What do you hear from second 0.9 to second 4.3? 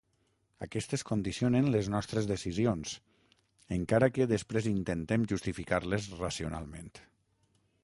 condicionen les nostres decisions, encara que